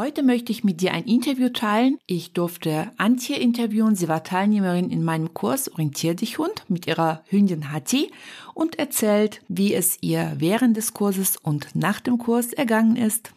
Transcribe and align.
Heute 0.00 0.22
möchte 0.22 0.52
ich 0.52 0.62
mit 0.62 0.80
dir 0.80 0.92
ein 0.92 1.06
Interview 1.06 1.48
teilen. 1.48 1.98
Ich 2.06 2.32
durfte 2.32 2.92
Antje 2.98 3.34
interviewen. 3.34 3.96
Sie 3.96 4.06
war 4.06 4.22
Teilnehmerin 4.22 4.90
in 4.90 5.02
meinem 5.02 5.34
Kurs 5.34 5.68
Orientier 5.72 6.14
dich 6.14 6.38
Hund 6.38 6.62
mit 6.68 6.86
ihrer 6.86 7.24
Hündin 7.26 7.72
Hati 7.72 8.12
und 8.54 8.78
erzählt, 8.78 9.42
wie 9.48 9.74
es 9.74 9.98
ihr 10.00 10.34
während 10.36 10.76
des 10.76 10.94
Kurses 10.94 11.36
und 11.36 11.74
nach 11.74 11.98
dem 11.98 12.18
Kurs 12.18 12.52
ergangen 12.52 12.94
ist. 12.94 13.32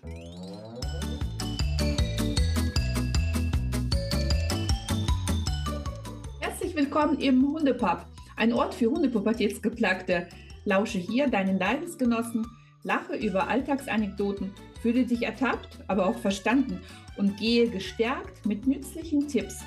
Herzlich 6.41 6.75
willkommen 6.75 7.18
im 7.18 7.41
Hundepub, 7.41 8.05
ein 8.36 8.54
Ort 8.54 8.75
für 8.75 8.91
Hundepubertätsgeplagte. 8.91 10.28
Lausche 10.66 11.00
hier 11.00 11.28
deinen 11.28 11.57
Leidensgenossen, 11.57 12.46
lache 12.84 13.16
über 13.16 13.48
Alltagsanekdoten 13.48 14.52
Fühle 14.82 15.05
dich 15.05 15.23
ertappt, 15.23 15.79
aber 15.88 16.07
auch 16.07 16.18
verstanden 16.18 16.82
und 17.18 17.38
gehe 17.38 17.70
gestärkt 17.70 18.46
mit 18.46 18.65
nützlichen 18.65 19.28
Tipps, 19.28 19.60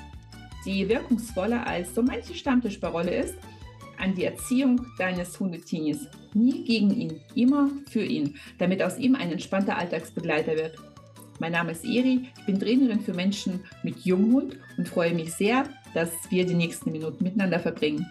die 0.65 0.87
wirkungsvoller 0.89 1.65
als 1.65 1.95
so 1.95 2.01
manche 2.01 2.33
Stammtischparole 2.33 3.15
ist, 3.15 3.35
an 3.97 4.13
die 4.13 4.25
Erziehung 4.25 4.85
deines 4.97 5.39
Hundetinis. 5.39 6.07
Nie 6.33 6.65
gegen 6.65 6.91
ihn, 6.91 7.21
immer 7.33 7.69
für 7.89 8.03
ihn, 8.03 8.35
damit 8.57 8.83
aus 8.83 8.97
ihm 8.97 9.15
ein 9.15 9.31
entspannter 9.31 9.77
Alltagsbegleiter 9.77 10.55
wird. 10.55 10.77
Mein 11.39 11.53
Name 11.53 11.71
ist 11.71 11.85
Eri, 11.85 12.29
ich 12.37 12.45
bin 12.45 12.59
Trainerin 12.59 13.01
für 13.01 13.13
Menschen 13.13 13.61
mit 13.83 13.99
Junghund 14.05 14.57
und 14.77 14.87
freue 14.87 15.13
mich 15.13 15.33
sehr, 15.33 15.63
dass 15.93 16.11
wir 16.29 16.45
die 16.45 16.53
nächsten 16.53 16.91
Minuten 16.91 17.23
miteinander 17.23 17.59
verbringen. 17.59 18.05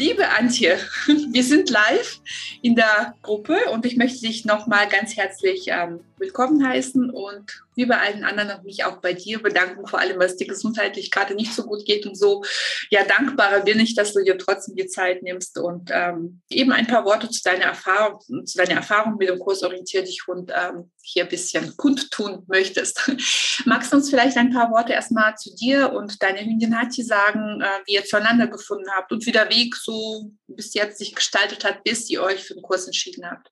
Liebe 0.00 0.30
Antje, 0.30 0.78
wir 1.30 1.44
sind 1.44 1.68
live 1.68 2.20
in 2.62 2.74
der 2.74 3.16
Gruppe 3.20 3.58
und 3.70 3.84
ich 3.84 3.98
möchte 3.98 4.26
dich 4.26 4.46
nochmal 4.46 4.88
ganz 4.88 5.14
herzlich 5.14 5.66
ähm, 5.66 6.00
willkommen 6.20 6.64
heißen 6.64 7.10
und 7.10 7.62
wie 7.74 7.86
bei 7.86 7.98
allen 7.98 8.24
anderen 8.24 8.50
auch 8.50 8.62
mich 8.62 8.84
auch 8.84 8.98
bei 8.98 9.14
dir 9.14 9.42
bedanken, 9.42 9.86
vor 9.86 9.98
allem, 9.98 10.18
was 10.20 10.36
dir 10.36 10.46
gesundheitlich 10.46 11.10
gerade 11.10 11.34
nicht 11.34 11.54
so 11.54 11.64
gut 11.64 11.84
geht 11.86 12.06
und 12.06 12.16
so. 12.16 12.44
Ja, 12.90 13.04
dankbarer 13.04 13.60
bin 13.60 13.80
ich, 13.80 13.94
dass 13.94 14.12
du 14.12 14.22
dir 14.22 14.36
trotzdem 14.36 14.76
die 14.76 14.86
Zeit 14.86 15.22
nimmst 15.22 15.58
und 15.58 15.90
ähm, 15.92 16.42
eben 16.50 16.72
ein 16.72 16.86
paar 16.86 17.04
Worte 17.04 17.30
zu 17.30 17.42
deiner 17.42 17.64
Erfahrung, 17.64 18.20
zu 18.46 18.58
deiner 18.58 18.76
Erfahrung 18.76 19.16
mit 19.16 19.28
dem 19.28 19.38
Kurs 19.38 19.62
Orientier 19.62 20.02
dich 20.02 20.22
und 20.28 20.52
ähm, 20.54 20.90
hier 21.02 21.24
ein 21.24 21.30
bisschen 21.30 21.76
kundtun 21.76 22.44
möchtest. 22.46 23.10
Magst 23.64 23.92
du 23.92 23.96
uns 23.96 24.10
vielleicht 24.10 24.36
ein 24.36 24.52
paar 24.52 24.70
Worte 24.70 24.92
erstmal 24.92 25.34
zu 25.36 25.54
dir 25.54 25.92
und 25.92 26.22
deiner 26.22 26.40
Hündin 26.40 26.78
Hati 26.78 27.02
sagen, 27.02 27.62
äh, 27.62 27.80
wie 27.86 27.94
ihr 27.94 28.04
zueinander 28.04 28.46
gefunden 28.46 28.90
habt 28.94 29.10
und 29.10 29.24
wie 29.24 29.32
der 29.32 29.48
Weg 29.48 29.74
so 29.74 30.30
bis 30.46 30.74
jetzt 30.74 30.98
sich 30.98 31.14
gestaltet 31.14 31.64
hat, 31.64 31.82
bis 31.82 32.10
ihr 32.10 32.22
euch 32.22 32.44
für 32.44 32.54
den 32.54 32.62
Kurs 32.62 32.86
entschieden 32.86 33.24
habt? 33.28 33.50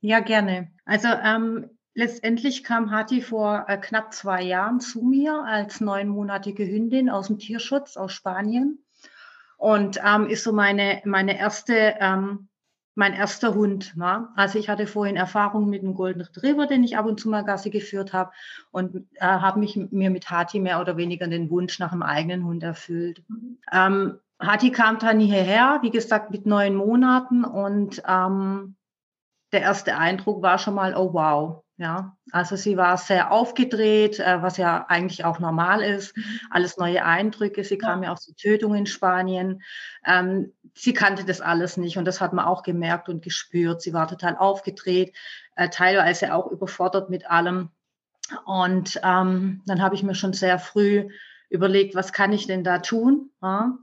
Ja, 0.00 0.20
gerne. 0.20 0.70
Also 0.84 1.08
ähm, 1.08 1.76
Letztendlich 1.98 2.62
kam 2.62 2.90
Hati 2.90 3.22
vor 3.22 3.64
äh, 3.68 3.78
knapp 3.78 4.12
zwei 4.12 4.42
Jahren 4.42 4.80
zu 4.80 5.00
mir 5.00 5.42
als 5.44 5.80
neunmonatige 5.80 6.66
Hündin 6.66 7.08
aus 7.08 7.28
dem 7.28 7.38
Tierschutz 7.38 7.96
aus 7.96 8.12
Spanien 8.12 8.84
und 9.56 9.98
ähm, 10.04 10.26
ist 10.26 10.44
so 10.44 10.52
meine, 10.52 11.00
meine 11.06 11.38
erste, 11.38 11.94
ähm, 11.98 12.48
mein 12.96 13.14
erster 13.14 13.54
Hund. 13.54 13.94
Na? 13.96 14.30
Also 14.36 14.58
ich 14.58 14.68
hatte 14.68 14.86
vorhin 14.86 15.16
Erfahrung 15.16 15.70
mit 15.70 15.80
dem 15.80 15.94
Golden 15.94 16.20
Retriever, 16.20 16.66
den 16.66 16.84
ich 16.84 16.98
ab 16.98 17.06
und 17.06 17.18
zu 17.18 17.30
mal 17.30 17.44
Gassi 17.44 17.70
geführt 17.70 18.12
habe 18.12 18.30
und 18.72 19.06
äh, 19.14 19.24
habe 19.24 19.58
mich 19.58 19.74
mir 19.90 20.10
mit 20.10 20.30
Hati 20.30 20.60
mehr 20.60 20.82
oder 20.82 20.98
weniger 20.98 21.26
den 21.28 21.48
Wunsch 21.48 21.78
nach 21.78 21.92
einem 21.92 22.02
eigenen 22.02 22.44
Hund 22.44 22.62
erfüllt. 22.62 23.22
Ähm, 23.72 24.18
Hati 24.38 24.70
kam 24.70 24.98
dann 24.98 25.18
hierher, 25.18 25.78
wie 25.80 25.90
gesagt, 25.90 26.30
mit 26.30 26.44
neun 26.44 26.74
Monaten 26.74 27.42
und 27.42 28.02
ähm, 28.06 28.76
der 29.52 29.62
erste 29.62 29.96
Eindruck 29.96 30.42
war 30.42 30.58
schon 30.58 30.74
mal, 30.74 30.94
oh 30.94 31.14
wow, 31.14 31.62
ja, 31.78 32.16
also 32.32 32.56
sie 32.56 32.78
war 32.78 32.96
sehr 32.96 33.30
aufgedreht, 33.30 34.18
äh, 34.18 34.40
was 34.40 34.56
ja 34.56 34.86
eigentlich 34.88 35.26
auch 35.26 35.38
normal 35.40 35.82
ist. 35.82 36.16
Mhm. 36.16 36.40
Alles 36.50 36.78
neue 36.78 37.04
Eindrücke. 37.04 37.64
Sie 37.64 37.76
kam 37.76 38.02
ja 38.02 38.12
aus 38.12 38.24
der 38.24 38.34
Tötung 38.34 38.74
in 38.74 38.86
Spanien. 38.86 39.62
Ähm, 40.06 40.54
sie 40.74 40.94
kannte 40.94 41.24
das 41.24 41.42
alles 41.42 41.76
nicht 41.76 41.98
und 41.98 42.06
das 42.06 42.22
hat 42.22 42.32
man 42.32 42.46
auch 42.46 42.62
gemerkt 42.62 43.10
und 43.10 43.22
gespürt. 43.22 43.82
Sie 43.82 43.92
war 43.92 44.08
total 44.08 44.36
aufgedreht, 44.38 45.14
äh, 45.54 45.68
teilweise 45.68 46.32
auch 46.34 46.50
überfordert 46.50 47.10
mit 47.10 47.30
allem. 47.30 47.70
Und 48.46 48.98
ähm, 49.04 49.62
dann 49.66 49.82
habe 49.82 49.94
ich 49.94 50.02
mir 50.02 50.14
schon 50.14 50.32
sehr 50.32 50.58
früh 50.58 51.08
überlegt, 51.50 51.94
was 51.94 52.12
kann 52.12 52.32
ich 52.32 52.46
denn 52.46 52.64
da 52.64 52.78
tun? 52.78 53.30
Ja? 53.42 53.76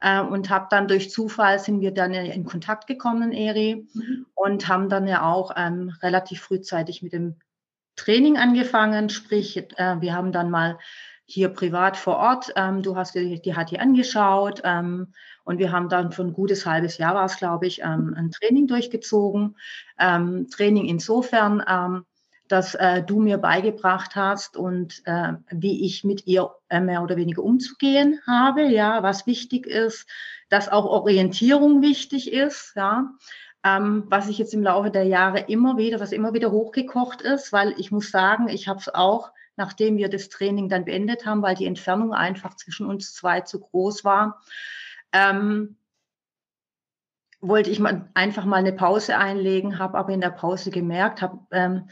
Äh, 0.00 0.20
und 0.20 0.50
habe 0.50 0.68
dann 0.70 0.88
durch 0.88 1.10
Zufall 1.10 1.58
sind 1.58 1.80
wir 1.80 1.92
dann 1.92 2.14
in 2.14 2.44
Kontakt 2.44 2.86
gekommen, 2.86 3.32
Eri, 3.32 3.86
mhm. 3.92 4.26
und 4.34 4.68
haben 4.68 4.88
dann 4.88 5.06
ja 5.06 5.22
auch 5.22 5.52
ähm, 5.56 5.92
relativ 6.02 6.40
frühzeitig 6.40 7.02
mit 7.02 7.12
dem 7.12 7.36
Training 8.00 8.38
angefangen, 8.38 9.10
sprich, 9.10 9.58
äh, 9.58 10.00
wir 10.00 10.14
haben 10.14 10.32
dann 10.32 10.50
mal 10.50 10.78
hier 11.26 11.50
privat 11.50 11.98
vor 11.98 12.16
Ort, 12.16 12.50
ähm, 12.56 12.82
du 12.82 12.96
hast 12.96 13.14
dir 13.14 13.38
die 13.38 13.54
HT 13.54 13.78
angeschaut 13.78 14.62
ähm, 14.64 15.12
und 15.44 15.58
wir 15.58 15.70
haben 15.70 15.90
dann 15.90 16.10
für 16.10 16.22
ein 16.22 16.32
gutes 16.32 16.64
halbes 16.64 16.96
Jahr 16.96 17.14
war 17.14 17.26
es, 17.26 17.36
glaube 17.36 17.66
ich, 17.66 17.82
ähm, 17.82 18.14
ein 18.16 18.30
Training 18.30 18.66
durchgezogen. 18.66 19.56
Ähm, 19.98 20.48
Training 20.48 20.86
insofern, 20.86 21.62
ähm, 21.68 22.04
dass 22.48 22.74
äh, 22.74 23.02
du 23.02 23.20
mir 23.20 23.36
beigebracht 23.36 24.16
hast 24.16 24.56
und 24.56 25.02
äh, 25.04 25.34
wie 25.50 25.84
ich 25.84 26.02
mit 26.02 26.26
ihr 26.26 26.50
äh, 26.70 26.80
mehr 26.80 27.02
oder 27.02 27.16
weniger 27.16 27.42
umzugehen 27.42 28.18
habe, 28.26 28.62
ja, 28.62 29.02
was 29.02 29.26
wichtig 29.26 29.66
ist, 29.66 30.08
dass 30.48 30.70
auch 30.70 30.86
Orientierung 30.86 31.82
wichtig 31.82 32.32
ist, 32.32 32.72
ja, 32.76 33.12
ähm, 33.64 34.04
was 34.08 34.28
ich 34.28 34.38
jetzt 34.38 34.54
im 34.54 34.62
Laufe 34.62 34.90
der 34.90 35.04
Jahre 35.04 35.40
immer 35.40 35.76
wieder, 35.76 36.00
was 36.00 36.12
immer 36.12 36.32
wieder 36.32 36.50
hochgekocht 36.50 37.20
ist, 37.22 37.52
weil 37.52 37.74
ich 37.78 37.90
muss 37.90 38.10
sagen, 38.10 38.48
ich 38.48 38.68
habe 38.68 38.80
es 38.80 38.92
auch, 38.92 39.32
nachdem 39.56 39.98
wir 39.98 40.08
das 40.08 40.28
Training 40.30 40.68
dann 40.68 40.86
beendet 40.86 41.26
haben, 41.26 41.42
weil 41.42 41.54
die 41.54 41.66
Entfernung 41.66 42.14
einfach 42.14 42.56
zwischen 42.56 42.86
uns 42.86 43.12
zwei 43.12 43.40
zu 43.42 43.60
groß 43.60 44.04
war, 44.04 44.40
ähm, 45.12 45.76
wollte 47.40 47.70
ich 47.70 47.80
mal 47.80 48.08
einfach 48.14 48.44
mal 48.44 48.56
eine 48.56 48.72
Pause 48.72 49.16
einlegen, 49.16 49.78
habe 49.78 49.98
aber 49.98 50.12
in 50.12 50.20
der 50.20 50.30
Pause 50.30 50.70
gemerkt, 50.70 51.22
habe 51.22 51.38
ähm, 51.50 51.88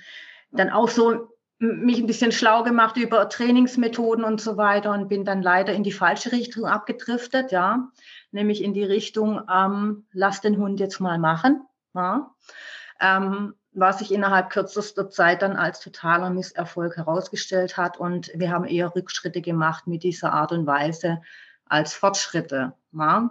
dann 0.50 0.70
auch 0.70 0.88
so 0.88 1.28
mich 1.58 1.98
ein 1.98 2.06
bisschen 2.06 2.30
schlau 2.30 2.62
gemacht 2.62 2.96
über 2.96 3.28
Trainingsmethoden 3.28 4.24
und 4.24 4.40
so 4.40 4.56
weiter 4.56 4.92
und 4.92 5.08
bin 5.08 5.24
dann 5.24 5.42
leider 5.42 5.72
in 5.72 5.82
die 5.82 5.92
falsche 5.92 6.30
Richtung 6.30 6.66
abgedriftet, 6.66 7.50
ja, 7.50 7.90
nämlich 8.30 8.62
in 8.62 8.74
die 8.74 8.84
Richtung, 8.84 9.42
ähm, 9.52 10.06
lass 10.12 10.40
den 10.40 10.58
Hund 10.58 10.80
jetzt 10.80 11.00
mal 11.00 11.18
machen, 11.18 11.66
ja. 11.94 12.34
Ähm, 13.00 13.54
was 13.72 14.00
sich 14.00 14.12
innerhalb 14.12 14.50
kürzester 14.50 15.08
Zeit 15.08 15.42
dann 15.42 15.56
als 15.56 15.80
totaler 15.80 16.30
Misserfolg 16.30 16.96
herausgestellt 16.96 17.76
hat 17.76 17.98
und 17.98 18.30
wir 18.34 18.50
haben 18.50 18.64
eher 18.64 18.94
Rückschritte 18.94 19.40
gemacht 19.40 19.86
mit 19.86 20.02
dieser 20.02 20.32
Art 20.32 20.52
und 20.52 20.66
Weise 20.66 21.20
als 21.66 21.94
Fortschritte. 21.94 22.74
Ja. 22.92 23.30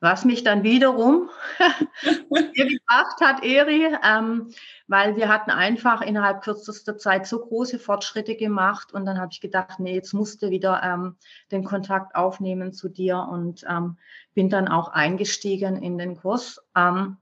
Was 0.00 0.24
mich 0.24 0.42
dann 0.42 0.62
wiederum 0.62 1.30
gebracht 2.54 3.20
hat, 3.20 3.44
Eri, 3.44 3.86
ähm, 4.04 4.52
weil 4.86 5.16
wir 5.16 5.28
hatten 5.28 5.50
einfach 5.50 6.00
innerhalb 6.00 6.42
kürzester 6.42 6.98
Zeit 6.98 7.26
so 7.26 7.40
große 7.40 7.78
Fortschritte 7.78 8.36
gemacht 8.36 8.92
und 8.92 9.06
dann 9.06 9.18
habe 9.18 9.30
ich 9.32 9.40
gedacht, 9.40 9.78
nee, 9.78 9.94
jetzt 9.94 10.12
musste 10.12 10.50
wieder 10.50 10.82
ähm, 10.82 11.16
den 11.50 11.64
Kontakt 11.64 12.14
aufnehmen 12.14 12.72
zu 12.72 12.88
dir 12.88 13.28
und 13.30 13.64
ähm, 13.68 13.96
bin 14.34 14.48
dann 14.48 14.68
auch 14.68 14.88
eingestiegen 14.88 15.76
in 15.76 15.98
den 15.98 16.16
Kurs 16.16 16.60
ähm, 16.76 17.16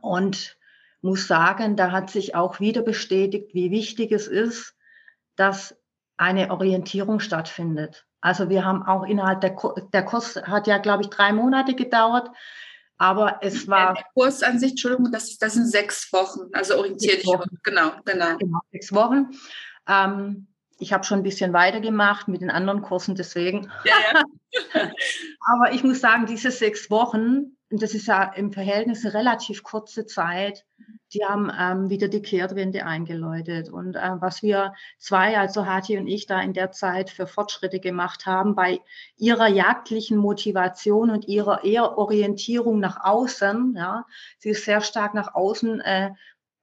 und 0.00 0.56
muss 1.02 1.26
sagen, 1.26 1.76
da 1.76 1.92
hat 1.92 2.10
sich 2.10 2.34
auch 2.34 2.60
wieder 2.60 2.82
bestätigt, 2.82 3.54
wie 3.54 3.70
wichtig 3.70 4.10
es 4.12 4.26
ist, 4.26 4.74
dass 5.36 5.76
eine 6.16 6.50
Orientierung 6.50 7.20
stattfindet. 7.20 8.06
Also 8.20 8.48
wir 8.48 8.64
haben 8.64 8.82
auch 8.82 9.04
innerhalb 9.04 9.42
der, 9.42 9.54
der 9.92 10.02
Kurs 10.02 10.36
hat 10.36 10.66
ja, 10.66 10.78
glaube 10.78 11.02
ich, 11.02 11.10
drei 11.10 11.32
Monate 11.32 11.74
gedauert. 11.74 12.30
Aber 12.98 13.38
es 13.42 13.66
war. 13.68 13.94
Der 13.94 14.04
Kurs 14.14 14.42
an 14.42 14.58
sich, 14.58 14.70
Entschuldigung, 14.70 15.10
das, 15.10 15.36
das 15.38 15.54
sind 15.54 15.66
sechs 15.66 16.12
Wochen. 16.12 16.48
Also 16.52 16.76
orientiert 16.76 17.22
dich. 17.22 17.32
Genau, 17.62 17.92
genau. 18.04 18.36
Genau, 18.38 18.60
sechs 18.70 18.92
Wochen. 18.92 19.30
Ähm, 19.88 20.46
ich 20.78 20.92
habe 20.92 21.04
schon 21.04 21.20
ein 21.20 21.24
bisschen 21.24 21.52
weitergemacht 21.52 22.28
mit 22.28 22.40
den 22.40 22.50
anderen 22.50 22.82
Kursen, 22.82 23.14
deswegen. 23.14 23.70
Ja, 23.84 23.94
ja. 24.12 24.22
Aber 25.40 25.72
ich 25.72 25.84
muss 25.84 26.00
sagen, 26.00 26.26
diese 26.26 26.50
sechs 26.50 26.90
Wochen, 26.90 27.53
das 27.70 27.94
ist 27.94 28.06
ja 28.06 28.24
im 28.34 28.52
Verhältnis 28.52 29.04
eine 29.04 29.14
relativ 29.14 29.62
kurze 29.62 30.06
Zeit, 30.06 30.64
die 31.12 31.24
haben 31.24 31.50
ähm, 31.58 31.90
wieder 31.90 32.08
die 32.08 32.22
Kehrtwende 32.22 32.84
eingeläutet. 32.84 33.68
Und 33.68 33.96
äh, 33.96 34.10
was 34.20 34.42
wir 34.42 34.74
zwei, 34.98 35.38
also 35.38 35.66
Hati 35.66 35.96
und 35.96 36.06
ich, 36.06 36.26
da 36.26 36.40
in 36.40 36.52
der 36.52 36.72
Zeit 36.72 37.10
für 37.10 37.26
Fortschritte 37.26 37.80
gemacht 37.80 38.26
haben, 38.26 38.54
bei 38.54 38.80
ihrer 39.16 39.48
jagdlichen 39.48 40.18
Motivation 40.18 41.10
und 41.10 41.26
ihrer 41.26 41.64
eher 41.64 41.96
Orientierung 41.96 42.80
nach 42.80 43.04
außen, 43.04 43.74
ja, 43.76 44.04
sie 44.38 44.50
ist 44.50 44.64
sehr 44.64 44.80
stark 44.80 45.14
nach 45.14 45.34
außen 45.34 45.80
äh, 45.80 46.10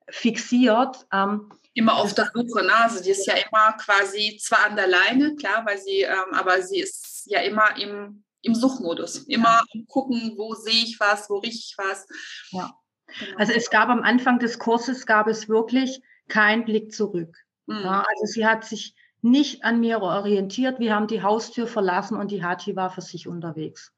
fixiert. 0.09 1.07
Ähm, 1.11 1.51
immer 1.73 1.95
auf 1.95 2.13
der 2.13 2.29
Suche, 2.33 2.63
ne? 2.63 2.75
Also 2.75 3.01
die 3.01 3.11
ist 3.11 3.25
ja 3.25 3.35
immer 3.35 3.73
quasi 3.73 4.37
zwar 4.41 4.65
an 4.67 4.75
der 4.75 4.87
Leine, 4.87 5.35
klar, 5.35 5.65
weil 5.65 5.77
sie, 5.77 6.01
ähm, 6.01 6.33
aber 6.33 6.61
sie 6.61 6.79
ist 6.79 7.23
ja 7.25 7.39
immer 7.41 7.77
im, 7.77 8.23
im 8.41 8.55
Suchmodus, 8.55 9.17
immer 9.27 9.61
ja. 9.73 9.81
gucken, 9.87 10.33
wo 10.37 10.53
sehe 10.55 10.83
ich 10.83 10.99
was, 10.99 11.29
wo 11.29 11.37
rieche 11.37 11.57
ich 11.57 11.75
was. 11.77 12.07
Ja. 12.51 12.71
Genau. 13.19 13.37
Also 13.37 13.53
es 13.53 13.69
gab 13.69 13.89
am 13.89 14.03
Anfang 14.03 14.39
des 14.39 14.57
Kurses, 14.57 15.05
gab 15.05 15.27
es 15.27 15.49
wirklich 15.49 16.01
keinen 16.27 16.65
Blick 16.65 16.93
zurück. 16.93 17.35
Mhm. 17.67 17.81
Ja, 17.83 18.05
also 18.07 18.25
sie 18.25 18.45
hat 18.45 18.63
sich 18.63 18.95
nicht 19.21 19.63
an 19.63 19.79
mir 19.79 20.01
orientiert. 20.01 20.79
Wir 20.79 20.95
haben 20.95 21.07
die 21.07 21.21
Haustür 21.21 21.67
verlassen 21.67 22.17
und 22.17 22.31
die 22.31 22.43
Hati 22.43 22.75
war 22.75 22.89
für 22.89 23.01
sich 23.01 23.27
unterwegs. 23.27 23.93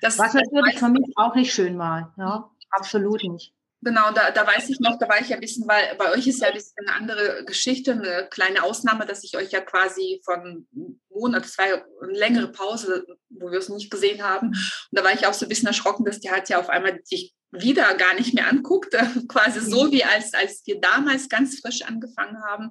Das 0.00 0.18
Was 0.18 0.34
natürlich 0.34 0.78
für 0.78 0.88
mich 0.88 1.12
auch 1.16 1.34
nicht 1.34 1.52
schön 1.52 1.78
war. 1.78 2.14
Ja, 2.16 2.50
absolut 2.70 3.22
nicht. 3.22 3.54
Genau, 3.80 4.10
da, 4.12 4.32
da 4.32 4.44
weiß 4.44 4.70
ich 4.70 4.80
noch, 4.80 4.98
da 4.98 5.08
war 5.08 5.20
ich 5.20 5.28
ja 5.28 5.36
ein 5.36 5.40
bisschen, 5.40 5.68
weil 5.68 5.94
bei 5.96 6.10
euch 6.10 6.26
ist 6.26 6.40
ja 6.40 6.48
ein 6.48 6.54
bisschen 6.54 6.74
eine 6.84 6.96
andere 6.96 7.44
Geschichte, 7.44 7.92
eine 7.92 8.28
kleine 8.28 8.64
Ausnahme, 8.64 9.06
dass 9.06 9.22
ich 9.22 9.36
euch 9.36 9.52
ja 9.52 9.60
quasi 9.60 10.20
von 10.24 10.66
Monat, 11.10 11.46
zwei, 11.46 11.84
eine 12.02 12.12
längere 12.12 12.50
Pause, 12.50 13.06
wo 13.28 13.52
wir 13.52 13.58
es 13.58 13.68
nicht 13.68 13.90
gesehen 13.90 14.22
haben. 14.24 14.48
Und 14.48 14.88
da 14.90 15.04
war 15.04 15.12
ich 15.12 15.26
auch 15.26 15.34
so 15.34 15.46
ein 15.46 15.48
bisschen 15.48 15.68
erschrocken, 15.68 16.04
dass 16.04 16.18
die 16.18 16.30
halt 16.30 16.48
ja 16.48 16.58
auf 16.58 16.68
einmal 16.68 17.00
sich 17.04 17.34
wieder 17.50 17.94
gar 17.94 18.14
nicht 18.14 18.34
mehr 18.34 18.48
anguckt, 18.48 18.94
quasi 19.28 19.60
so 19.60 19.84
mhm. 19.84 19.92
wie 19.92 20.04
als, 20.04 20.34
als 20.34 20.62
wir 20.66 20.80
damals 20.80 21.28
ganz 21.28 21.60
frisch 21.60 21.82
angefangen 21.82 22.42
haben, 22.44 22.70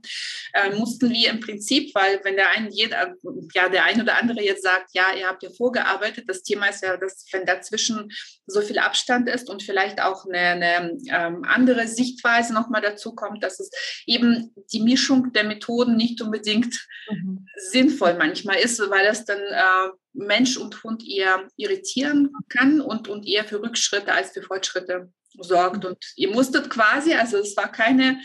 äh, 0.53 0.75
mussten 0.75 1.09
wir 1.09 1.29
im 1.29 1.39
Prinzip, 1.39 1.93
weil 1.95 2.19
wenn 2.23 2.35
der 2.35 2.51
ein, 2.51 2.69
jeder, 2.71 3.15
ja, 3.53 3.69
der 3.69 3.85
ein 3.85 4.01
oder 4.01 4.17
andere 4.17 4.41
jetzt 4.41 4.63
sagt, 4.63 4.89
ja, 4.93 5.13
ihr 5.17 5.27
habt 5.27 5.43
ja 5.43 5.49
vorgearbeitet, 5.49 6.25
das 6.27 6.43
Thema 6.43 6.67
ist 6.67 6.83
ja, 6.83 6.97
dass 6.97 7.25
wenn 7.31 7.45
dazwischen 7.45 8.09
so 8.45 8.61
viel 8.61 8.79
Abstand 8.79 9.27
ist 9.29 9.49
und 9.49 9.63
vielleicht 9.63 10.01
auch 10.01 10.25
eine, 10.25 10.37
eine 10.37 10.97
ähm, 11.09 11.43
andere 11.43 11.87
Sichtweise 11.87 12.53
nochmal 12.53 12.81
dazu 12.81 13.13
kommt, 13.13 13.43
dass 13.43 13.59
es 13.59 13.71
eben 14.05 14.53
die 14.71 14.81
Mischung 14.81 15.33
der 15.33 15.43
Methoden 15.43 15.95
nicht 15.95 16.21
unbedingt 16.21 16.87
mhm. 17.09 17.45
sinnvoll 17.71 18.15
manchmal 18.15 18.57
ist, 18.57 18.79
weil 18.79 19.05
das 19.05 19.25
dann 19.25 19.39
äh, 19.39 19.89
Mensch 20.17 20.57
und 20.57 20.83
Hund 20.83 21.07
eher 21.07 21.47
irritieren 21.55 22.31
kann 22.49 22.81
und, 22.81 23.07
und 23.07 23.27
eher 23.27 23.45
für 23.45 23.61
Rückschritte 23.61 24.11
als 24.11 24.31
für 24.31 24.41
Fortschritte 24.41 25.11
sorgt. 25.39 25.85
Und 25.85 25.97
ihr 26.15 26.31
musstet 26.31 26.69
quasi, 26.69 27.13
also 27.13 27.37
es 27.37 27.55
war 27.55 27.71
keine 27.71 28.19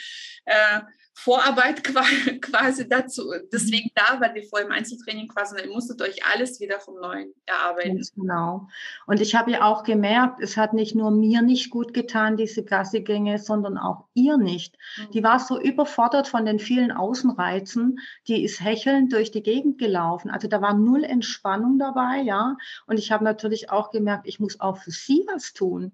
äh, 0.45 0.81
Vorarbeit 1.25 1.85
quasi 2.43 2.89
dazu, 2.89 3.33
deswegen 3.53 3.91
da, 3.95 4.21
weil 4.21 4.35
wir 4.35 4.43
vorher 4.43 4.67
im 4.67 4.73
Einzeltraining 4.73 5.29
quasi, 5.29 5.55
ihr 5.61 5.71
musstet 5.71 6.03
euch 6.03 6.25
alles 6.33 6.59
wieder 6.59 6.81
vom 6.81 6.97
Neuen 6.97 7.33
erarbeiten. 7.47 7.97
Ganz 7.97 8.13
genau. 8.13 8.67
Und 9.07 9.21
ich 9.21 9.37
habe 9.37 9.53
ja 9.53 9.63
auch 9.63 9.85
gemerkt, 9.85 10.43
es 10.43 10.57
hat 10.57 10.73
nicht 10.73 10.97
nur 10.97 11.13
mir 11.13 11.43
nicht 11.43 11.71
gut 11.71 11.95
getan, 11.95 12.37
diese 12.37 12.65
Gassigänge, 12.65 13.39
sondern 13.39 13.79
auch 13.79 14.07
ihr 14.15 14.37
nicht. 14.37 14.77
Mhm. 14.97 15.11
Die 15.13 15.23
war 15.23 15.39
so 15.39 15.61
überfordert 15.61 16.27
von 16.27 16.45
den 16.45 16.59
vielen 16.59 16.91
Außenreizen, 16.91 18.01
die 18.27 18.43
ist 18.43 18.61
hechelnd 18.61 19.13
durch 19.13 19.31
die 19.31 19.45
Gegend 19.45 19.79
gelaufen. 19.79 20.29
Also 20.29 20.49
da 20.49 20.61
war 20.61 20.75
null 20.75 21.05
Entspannung 21.05 21.79
dabei, 21.79 22.23
ja. 22.23 22.57
Und 22.87 22.99
ich 22.99 23.13
habe 23.13 23.23
natürlich 23.23 23.71
auch 23.71 23.93
gemerkt, 23.93 24.27
ich 24.27 24.41
muss 24.41 24.59
auch 24.59 24.79
für 24.79 24.91
sie 24.91 25.25
was 25.33 25.53
tun. 25.53 25.93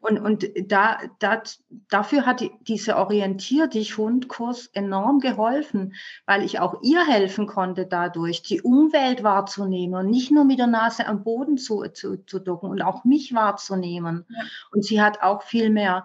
Und, 0.00 0.18
und 0.18 0.48
da, 0.66 0.98
da, 1.18 1.42
dafür 1.90 2.24
hat 2.24 2.40
die, 2.40 2.50
diese 2.62 2.96
Orientier 2.96 3.66
dich 3.66 3.98
Hundkurs 3.98 4.68
enorm 4.68 5.20
geholfen, 5.20 5.94
weil 6.24 6.42
ich 6.42 6.60
auch 6.60 6.82
ihr 6.82 7.04
helfen 7.06 7.46
konnte 7.46 7.86
dadurch, 7.86 8.42
die 8.42 8.62
Umwelt 8.62 9.22
wahrzunehmen 9.22 9.98
und 10.00 10.10
nicht 10.10 10.30
nur 10.30 10.44
mit 10.44 10.58
der 10.58 10.66
Nase 10.66 11.06
am 11.06 11.22
Boden 11.22 11.58
zu, 11.58 11.82
zu, 11.92 12.16
zu 12.24 12.38
ducken 12.38 12.70
und 12.70 12.80
auch 12.80 13.04
mich 13.04 13.34
wahrzunehmen. 13.34 14.24
Ja. 14.28 14.42
Und 14.70 14.84
sie 14.84 15.02
hat 15.02 15.20
auch 15.22 15.42
viel 15.42 15.68
mehr, 15.68 16.04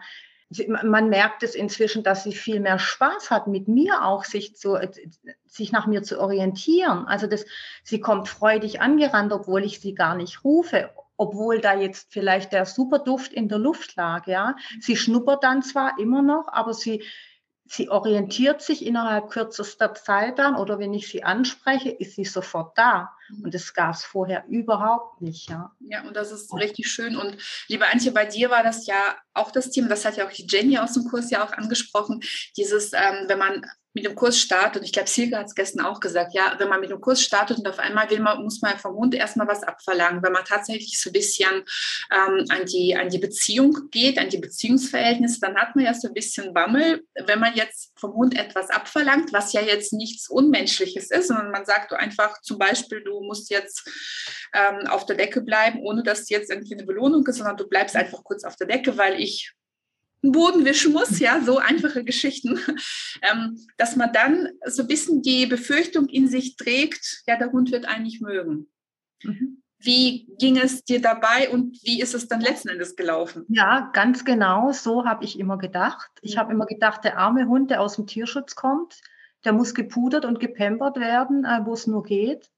man 0.83 1.09
merkt 1.09 1.41
es 1.43 1.55
inzwischen, 1.55 2.03
dass 2.03 2.23
sie 2.23 2.33
viel 2.33 2.59
mehr 2.59 2.79
Spaß 2.79 3.31
hat, 3.31 3.47
mit 3.47 3.67
mir 3.69 4.05
auch 4.05 4.25
sich 4.25 4.55
zu, 4.57 4.77
sich 5.45 5.71
nach 5.71 5.87
mir 5.87 6.03
zu 6.03 6.19
orientieren. 6.19 7.05
Also 7.07 7.27
das, 7.27 7.45
sie 7.83 8.01
kommt 8.01 8.27
freudig 8.27 8.81
angerannt, 8.81 9.31
obwohl 9.31 9.63
ich 9.63 9.79
sie 9.79 9.95
gar 9.95 10.15
nicht 10.15 10.43
rufe 10.43 10.89
obwohl 11.17 11.59
da 11.59 11.75
jetzt 11.75 12.11
vielleicht 12.11 12.51
der 12.53 12.65
Superduft 12.65 13.33
in 13.33 13.47
der 13.47 13.59
Luft 13.59 13.95
lag, 13.95 14.27
ja. 14.27 14.55
Sie 14.79 14.95
schnuppert 14.95 15.43
dann 15.43 15.61
zwar 15.61 15.99
immer 15.99 16.21
noch, 16.21 16.47
aber 16.47 16.73
sie, 16.73 17.03
sie 17.65 17.89
orientiert 17.89 18.61
sich 18.61 18.85
innerhalb 18.85 19.29
kürzester 19.29 19.93
Zeit 19.93 20.39
dann 20.39 20.55
oder 20.55 20.79
wenn 20.79 20.93
ich 20.93 21.07
sie 21.07 21.23
anspreche, 21.23 21.89
ist 21.89 22.15
sie 22.15 22.25
sofort 22.25 22.77
da. 22.77 23.15
Und 23.43 23.53
das 23.53 23.73
gab 23.73 23.95
es 23.95 24.03
vorher 24.03 24.45
überhaupt 24.47 25.21
nicht, 25.21 25.49
ja. 25.49 25.71
Ja, 25.79 26.03
und 26.03 26.15
das 26.15 26.31
ist 26.31 26.53
richtig 26.53 26.87
schön. 26.87 27.15
Und 27.15 27.37
liebe 27.67 27.87
Antje, 27.87 28.11
bei 28.11 28.25
dir 28.25 28.49
war 28.49 28.63
das 28.63 28.85
ja 28.85 29.15
auch 29.33 29.51
das 29.51 29.71
Thema, 29.71 29.89
das 29.89 30.05
hat 30.05 30.17
ja 30.17 30.27
auch 30.27 30.31
die 30.31 30.47
Jenny 30.47 30.77
aus 30.77 30.93
dem 30.93 31.05
Kurs 31.05 31.29
ja 31.29 31.43
auch 31.43 31.53
angesprochen, 31.53 32.21
dieses, 32.55 32.93
ähm, 32.93 33.25
wenn 33.27 33.39
man 33.39 33.65
mit 33.93 34.05
dem 34.05 34.15
Kurs 34.15 34.39
startet, 34.39 34.77
und 34.77 34.85
ich 34.85 34.91
glaube, 34.91 35.07
Silke 35.07 35.37
hat 35.37 35.45
es 35.45 35.55
gestern 35.55 35.85
auch 35.85 35.99
gesagt, 35.99 36.33
ja, 36.33 36.55
wenn 36.57 36.67
man 36.67 36.81
mit 36.81 36.89
dem 36.89 36.99
Kurs 36.99 37.21
startet 37.21 37.59
und 37.59 37.67
auf 37.67 37.77
einmal 37.77 38.09
will 38.09 38.19
man, 38.19 38.41
muss 38.41 38.61
man 38.61 38.77
vom 38.79 38.95
Hund 38.95 39.13
erstmal 39.13 39.47
was 39.47 39.61
abverlangen, 39.61 40.23
wenn 40.23 40.31
man 40.31 40.45
tatsächlich 40.45 40.99
so 40.99 41.11
ein 41.11 41.13
bisschen 41.13 41.63
ähm, 42.11 42.45
an, 42.49 42.65
die, 42.65 42.95
an 42.95 43.09
die 43.09 43.19
Beziehung 43.19 43.89
geht, 43.91 44.17
an 44.17 44.29
die 44.29 44.39
Beziehungsverhältnisse, 44.39 45.39
dann 45.41 45.55
hat 45.55 45.75
man 45.75 45.85
ja 45.85 45.93
so 45.93 46.07
ein 46.07 46.13
bisschen 46.15 46.53
Bammel, 46.53 47.05
wenn 47.25 47.39
man 47.39 47.53
jetzt 47.53 47.91
vom 47.95 48.13
Hund 48.13 48.37
etwas 48.37 48.71
abverlangt, 48.71 49.31
was 49.31 49.53
ja 49.53 49.61
jetzt 49.61 49.93
nichts 49.93 50.27
Unmenschliches 50.27 51.11
ist, 51.11 51.27
sondern 51.27 51.51
man 51.51 51.65
sagt 51.65 51.91
du 51.91 51.95
einfach 51.95 52.41
zum 52.41 52.57
Beispiel, 52.57 53.03
du 53.03 53.21
musst 53.23 53.49
jetzt 53.49 53.89
ähm, 54.53 54.87
auf 54.87 55.05
der 55.05 55.15
Decke 55.15 55.41
bleiben, 55.41 55.79
ohne 55.79 56.03
dass 56.03 56.29
jetzt 56.29 56.51
irgendwie 56.51 56.75
eine 56.75 56.85
Belohnung 56.85 57.25
ist, 57.25 57.37
sondern 57.37 57.57
du 57.57 57.67
bleibst 57.67 57.95
einfach 57.95 58.23
kurz 58.23 58.43
auf 58.43 58.55
der 58.55 58.67
Decke, 58.67 58.97
weil 58.97 59.19
ich 59.19 59.53
Boden 60.31 60.63
wischen 60.63 60.93
muss, 60.93 61.19
ja, 61.19 61.41
so 61.41 61.57
einfache 61.57 62.03
Geschichten, 62.03 62.57
ähm, 63.21 63.59
dass 63.77 63.95
man 63.95 64.13
dann 64.13 64.49
so 64.65 64.83
ein 64.83 64.87
bisschen 64.87 65.21
die 65.21 65.45
Befürchtung 65.45 66.07
in 66.07 66.27
sich 66.27 66.55
trägt, 66.55 67.23
ja, 67.27 67.37
der 67.37 67.51
Hund 67.51 67.71
wird 67.71 67.85
eigentlich 67.85 68.21
mögen. 68.21 68.71
Mhm. 69.23 69.63
Wie 69.79 70.33
ging 70.39 70.57
es 70.57 70.85
dir 70.85 71.01
dabei 71.01 71.49
und 71.49 71.77
wie 71.83 72.01
ist 72.01 72.13
es 72.13 72.29
dann 72.29 72.39
letzten 72.39 72.69
Endes 72.69 72.95
gelaufen? 72.95 73.43
Ja, 73.49 73.89
ganz 73.91 74.23
genau, 74.23 74.71
so 74.71 75.03
habe 75.03 75.25
ich 75.25 75.37
immer 75.37 75.57
gedacht. 75.57 76.09
Ich 76.21 76.37
habe 76.37 76.53
immer 76.53 76.65
gedacht, 76.65 77.03
der 77.03 77.17
arme 77.17 77.47
Hund, 77.47 77.69
der 77.69 77.81
aus 77.81 77.97
dem 77.97 78.07
Tierschutz 78.07 78.55
kommt, 78.55 79.01
der 79.43 79.51
muss 79.51 79.73
gepudert 79.73 80.23
und 80.23 80.39
gepampert 80.39 80.97
werden, 80.97 81.43
äh, 81.43 81.65
wo 81.65 81.73
es 81.73 81.85
nur 81.85 82.03
geht. 82.03 82.49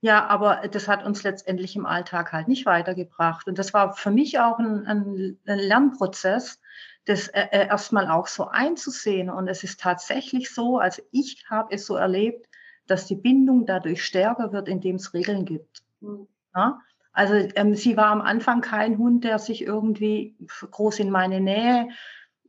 Ja, 0.00 0.26
aber 0.26 0.68
das 0.70 0.86
hat 0.86 1.04
uns 1.04 1.24
letztendlich 1.24 1.74
im 1.74 1.84
Alltag 1.84 2.32
halt 2.32 2.46
nicht 2.46 2.66
weitergebracht. 2.66 3.48
Und 3.48 3.58
das 3.58 3.74
war 3.74 3.94
für 3.94 4.12
mich 4.12 4.38
auch 4.38 4.58
ein, 4.58 4.86
ein 4.86 5.38
Lernprozess, 5.44 6.60
das 7.04 7.28
äh, 7.28 7.48
äh, 7.50 7.66
erstmal 7.66 8.08
auch 8.08 8.28
so 8.28 8.48
einzusehen. 8.48 9.28
Und 9.28 9.48
es 9.48 9.64
ist 9.64 9.80
tatsächlich 9.80 10.54
so, 10.54 10.78
also 10.78 11.02
ich 11.10 11.44
habe 11.50 11.74
es 11.74 11.86
so 11.86 11.96
erlebt, 11.96 12.46
dass 12.86 13.06
die 13.06 13.16
Bindung 13.16 13.66
dadurch 13.66 14.04
stärker 14.04 14.52
wird, 14.52 14.68
indem 14.68 14.96
es 14.96 15.14
Regeln 15.14 15.44
gibt. 15.44 15.82
Mhm. 16.00 16.28
Ja? 16.54 16.80
Also 17.12 17.34
ähm, 17.56 17.74
sie 17.74 17.96
war 17.96 18.06
am 18.06 18.20
Anfang 18.20 18.60
kein 18.60 18.98
Hund, 18.98 19.24
der 19.24 19.40
sich 19.40 19.62
irgendwie 19.62 20.36
groß 20.70 21.00
in 21.00 21.10
meine 21.10 21.40
Nähe, 21.40 21.88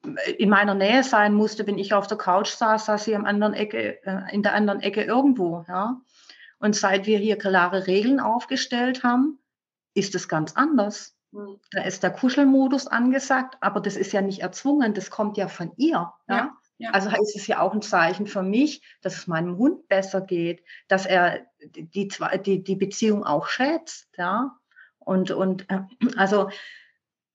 äh, 0.03 0.31
in 0.33 0.49
meiner 0.49 0.75
Nähe 0.75 1.03
sein 1.03 1.33
musste. 1.33 1.65
Wenn 1.65 1.79
ich 1.79 1.93
auf 1.93 2.05
der 2.05 2.17
Couch 2.17 2.49
saß, 2.49 2.85
saß 2.85 3.05
sie 3.05 3.15
am 3.15 3.25
anderen 3.25 3.55
Ecke, 3.55 4.05
äh, 4.05 4.33
in 4.33 4.43
der 4.43 4.53
anderen 4.53 4.81
Ecke 4.81 5.01
irgendwo. 5.03 5.65
Ja? 5.67 5.99
Und 6.59 6.75
seit 6.75 7.05
wir 7.05 7.17
hier 7.17 7.37
klare 7.37 7.87
Regeln 7.87 8.19
aufgestellt 8.19 9.03
haben, 9.03 9.39
ist 9.93 10.15
es 10.15 10.27
ganz 10.27 10.53
anders. 10.55 11.15
Mhm. 11.31 11.59
Da 11.71 11.83
ist 11.83 12.03
der 12.03 12.11
Kuschelmodus 12.11 12.87
angesagt, 12.87 13.57
aber 13.61 13.79
das 13.79 13.95
ist 13.95 14.11
ja 14.11 14.21
nicht 14.21 14.41
erzwungen, 14.41 14.93
das 14.93 15.09
kommt 15.09 15.37
ja 15.37 15.47
von 15.47 15.71
ihr. 15.77 16.13
Ja? 16.27 16.35
ja, 16.35 16.57
ja. 16.77 16.91
Also 16.91 17.09
ist 17.09 17.35
es 17.35 17.47
ja 17.47 17.61
auch 17.61 17.73
ein 17.73 17.81
Zeichen 17.81 18.27
für 18.27 18.43
mich, 18.43 18.81
dass 19.01 19.15
es 19.15 19.27
meinem 19.27 19.57
Hund 19.57 19.87
besser 19.87 20.21
geht, 20.21 20.63
dass 20.87 21.05
er 21.05 21.45
die, 21.63 22.07
die, 22.07 22.63
die 22.63 22.75
Beziehung 22.75 23.23
auch 23.23 23.47
schätzt. 23.47 24.09
Ja? 24.17 24.57
Und, 24.99 25.31
und 25.31 25.69
äh, 25.69 25.81
also 26.17 26.49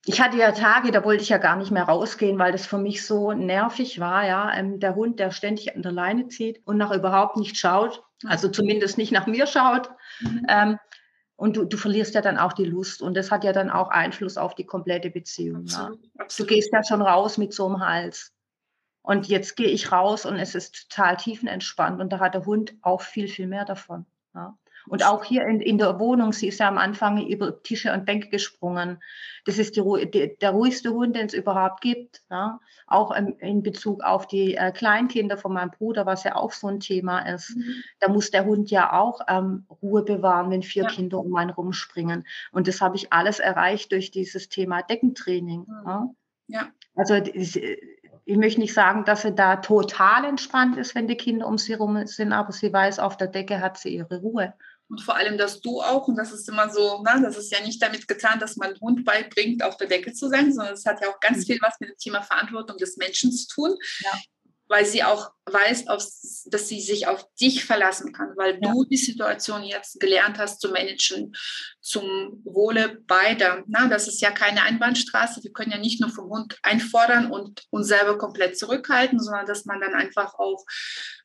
ich 0.06 0.20
hatte 0.20 0.36
ja 0.36 0.52
Tage, 0.52 0.90
da 0.90 1.04
wollte 1.04 1.22
ich 1.22 1.30
ja 1.30 1.38
gar 1.38 1.56
nicht 1.56 1.70
mehr 1.70 1.84
rausgehen, 1.84 2.38
weil 2.38 2.52
das 2.52 2.66
für 2.66 2.78
mich 2.78 3.06
so 3.06 3.32
nervig 3.32 4.00
war. 4.00 4.26
Ja, 4.26 4.52
ähm, 4.54 4.78
der 4.78 4.94
Hund, 4.94 5.18
der 5.18 5.30
ständig 5.30 5.74
an 5.74 5.82
der 5.82 5.92
Leine 5.92 6.28
zieht 6.28 6.60
und 6.66 6.76
nach 6.76 6.92
überhaupt 6.92 7.36
nicht 7.36 7.56
schaut, 7.56 8.02
also 8.24 8.48
zumindest 8.48 8.98
nicht 8.98 9.12
nach 9.12 9.26
mir 9.26 9.46
schaut. 9.46 9.90
Mhm. 10.20 10.46
Ähm, 10.48 10.78
und 11.36 11.56
du, 11.56 11.64
du 11.64 11.76
verlierst 11.76 12.14
ja 12.14 12.20
dann 12.20 12.38
auch 12.38 12.52
die 12.52 12.64
Lust 12.64 13.02
und 13.02 13.14
das 13.16 13.30
hat 13.30 13.44
ja 13.44 13.52
dann 13.52 13.70
auch 13.70 13.88
Einfluss 13.88 14.36
auf 14.36 14.54
die 14.54 14.66
komplette 14.66 15.10
Beziehung. 15.10 15.62
Absolut, 15.62 16.04
ja. 16.04 16.10
absolut. 16.18 16.50
Du 16.50 16.54
gehst 16.54 16.72
ja 16.72 16.84
schon 16.84 17.02
raus 17.02 17.38
mit 17.38 17.52
so 17.52 17.66
einem 17.66 17.80
Hals. 17.80 18.32
Und 19.02 19.26
jetzt 19.28 19.56
gehe 19.56 19.68
ich 19.68 19.92
raus 19.92 20.24
und 20.24 20.36
es 20.36 20.54
ist 20.54 20.88
total 20.88 21.16
tiefenentspannt 21.18 22.00
und 22.00 22.10
da 22.10 22.20
hat 22.20 22.34
der 22.34 22.46
Hund 22.46 22.74
auch 22.80 23.02
viel, 23.02 23.28
viel 23.28 23.46
mehr 23.46 23.66
davon. 23.66 24.06
Ja. 24.34 24.56
Und 24.86 25.04
auch 25.04 25.24
hier 25.24 25.46
in, 25.46 25.60
in 25.60 25.78
der 25.78 25.98
Wohnung, 25.98 26.32
sie 26.32 26.48
ist 26.48 26.60
ja 26.60 26.68
am 26.68 26.78
Anfang 26.78 27.26
über 27.26 27.62
Tische 27.62 27.92
und 27.92 28.04
Bänke 28.04 28.28
gesprungen. 28.28 29.02
Das 29.44 29.58
ist 29.58 29.76
die, 29.76 30.10
die, 30.10 30.36
der 30.38 30.50
ruhigste 30.50 30.92
Hund, 30.92 31.16
den 31.16 31.26
es 31.26 31.34
überhaupt 31.34 31.80
gibt. 31.80 32.22
Ja? 32.30 32.60
Auch 32.86 33.10
in, 33.12 33.38
in 33.38 33.62
Bezug 33.62 34.02
auf 34.02 34.26
die 34.26 34.54
äh, 34.54 34.72
Kleinkinder 34.72 35.36
von 35.36 35.52
meinem 35.52 35.70
Bruder, 35.70 36.06
was 36.06 36.24
ja 36.24 36.36
auch 36.36 36.52
so 36.52 36.68
ein 36.68 36.80
Thema 36.80 37.20
ist. 37.20 37.56
Mhm. 37.56 37.82
Da 38.00 38.08
muss 38.08 38.30
der 38.30 38.44
Hund 38.44 38.70
ja 38.70 38.92
auch 38.92 39.20
ähm, 39.28 39.66
Ruhe 39.82 40.02
bewahren, 40.02 40.50
wenn 40.50 40.62
vier 40.62 40.84
ja. 40.84 40.88
Kinder 40.88 41.18
um 41.18 41.34
einen 41.36 41.50
rumspringen. 41.50 42.26
Und 42.52 42.68
das 42.68 42.80
habe 42.80 42.96
ich 42.96 43.12
alles 43.12 43.38
erreicht 43.38 43.92
durch 43.92 44.10
dieses 44.10 44.48
Thema 44.48 44.82
Deckentraining. 44.82 45.60
Mhm. 45.60 45.86
Ja? 45.86 46.10
ja. 46.48 46.68
Also 46.94 47.14
ich 48.26 48.36
möchte 48.36 48.60
nicht 48.60 48.72
sagen, 48.72 49.04
dass 49.04 49.22
sie 49.22 49.34
da 49.34 49.56
total 49.56 50.24
entspannt 50.24 50.76
ist, 50.76 50.94
wenn 50.94 51.08
die 51.08 51.16
Kinder 51.16 51.46
um 51.46 51.58
sie 51.58 51.74
rum 51.74 52.06
sind, 52.06 52.32
aber 52.32 52.52
sie 52.52 52.72
weiß, 52.72 52.98
auf 52.98 53.16
der 53.16 53.28
Decke 53.28 53.60
hat 53.60 53.76
sie 53.78 53.96
ihre 53.96 54.20
Ruhe 54.20 54.54
Und 54.88 55.00
vor 55.00 55.16
allem, 55.16 55.38
dass 55.38 55.60
du 55.60 55.80
auch, 55.80 56.08
und 56.08 56.16
das 56.16 56.32
ist 56.32 56.48
immer 56.48 56.70
so, 56.70 57.02
na, 57.04 57.20
das 57.20 57.36
ist 57.36 57.50
ja 57.50 57.60
nicht 57.60 57.82
damit 57.82 58.06
getan, 58.06 58.38
dass 58.38 58.56
man 58.56 58.78
Hund 58.80 59.04
beibringt, 59.04 59.62
auf 59.62 59.76
der 59.76 59.88
Decke 59.88 60.12
zu 60.12 60.28
sein, 60.28 60.52
sondern 60.52 60.74
es 60.74 60.84
hat 60.84 61.00
ja 61.00 61.08
auch 61.08 61.20
ganz 61.20 61.38
mhm. 61.38 61.42
viel 61.42 61.58
was 61.62 61.80
mit 61.80 61.90
dem 61.90 61.98
Thema 61.98 62.22
Verantwortung 62.22 62.76
des 62.76 62.96
Menschen 62.96 63.32
zu 63.32 63.48
tun. 63.48 63.76
Ja 64.00 64.12
weil 64.68 64.86
sie 64.86 65.04
auch 65.04 65.30
weiß, 65.46 65.84
dass 66.46 66.68
sie 66.68 66.80
sich 66.80 67.06
auf 67.06 67.26
dich 67.34 67.64
verlassen 67.64 68.12
kann, 68.12 68.36
weil 68.36 68.58
ja. 68.60 68.72
du 68.72 68.84
die 68.84 68.96
Situation 68.96 69.62
jetzt 69.62 70.00
gelernt 70.00 70.38
hast 70.38 70.60
zu 70.60 70.70
managen 70.70 71.32
zum 71.80 72.40
Wohle 72.44 73.00
beider. 73.06 73.62
Na, 73.66 73.88
das 73.88 74.08
ist 74.08 74.22
ja 74.22 74.30
keine 74.30 74.62
Einbahnstraße. 74.62 75.42
Wir 75.42 75.52
können 75.52 75.72
ja 75.72 75.78
nicht 75.78 76.00
nur 76.00 76.10
vom 76.10 76.30
Hund 76.30 76.58
einfordern 76.62 77.30
und 77.30 77.64
uns 77.70 77.88
selber 77.88 78.16
komplett 78.16 78.58
zurückhalten, 78.58 79.20
sondern 79.20 79.46
dass 79.46 79.66
man 79.66 79.80
dann 79.80 79.94
einfach 79.94 80.34
auch 80.34 80.64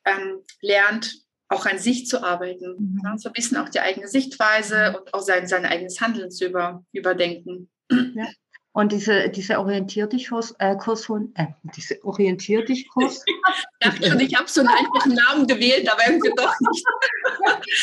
ähm, 0.05 0.43
lernt, 0.61 1.13
auch 1.49 1.65
an 1.65 1.79
sich 1.79 2.05
zu 2.05 2.23
arbeiten. 2.23 2.75
Mhm. 2.77 3.01
Ja, 3.03 3.17
so 3.17 3.29
ein 3.29 3.33
bisschen 3.33 3.57
auch 3.57 3.69
die 3.69 3.79
eigene 3.79 4.07
Sichtweise 4.07 4.97
und 4.97 5.13
auch 5.13 5.21
sein, 5.21 5.47
sein 5.47 5.65
eigenes 5.65 5.99
Handeln 5.99 6.31
zu 6.31 6.45
über, 6.45 6.83
überdenken. 6.93 7.69
Ja. 7.91 8.27
Und 8.71 8.91
diese, 8.91 9.29
diese 9.29 9.59
Orientier 9.59 10.05
dich 10.05 10.29
Kurs, 10.29 10.55
äh, 10.59 10.75
Kurs 10.75 11.09
äh, 11.09 11.47
diese 11.75 12.01
Orientier 12.03 12.63
dich 12.63 12.87
Kurs. 12.87 13.25
ich 13.79 14.07
schon, 14.07 14.19
ich 14.19 14.35
habe 14.35 14.47
so 14.47 14.61
einen 14.61 14.69
einfachen 14.69 15.15
Namen 15.15 15.47
gewählt, 15.47 15.91
aber 15.91 16.07
irgendwie 16.07 16.31
doch 16.35 16.53
nicht. 16.59 16.85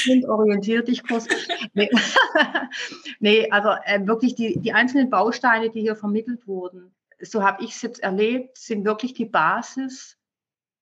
Und 0.08 0.28
Orientier 0.28 0.82
dich 0.82 1.06
Kurs. 1.06 1.26
Nee, 1.74 1.90
nee 3.18 3.50
also 3.50 3.70
äh, 3.84 4.06
wirklich 4.06 4.36
die, 4.36 4.60
die 4.60 4.72
einzelnen 4.72 5.10
Bausteine, 5.10 5.70
die 5.70 5.80
hier 5.80 5.96
vermittelt 5.96 6.46
wurden, 6.46 6.94
so 7.20 7.42
habe 7.42 7.64
ich 7.64 7.70
es 7.70 7.82
jetzt 7.82 8.00
erlebt, 8.00 8.56
sind 8.56 8.84
wirklich 8.84 9.12
die 9.14 9.24
Basis, 9.24 10.16